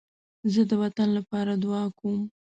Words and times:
زه 0.53 0.61
د 0.69 0.71
وطن 0.81 1.07
لپاره 1.17 1.51
دعا 1.63 1.83
کوم 1.99 2.21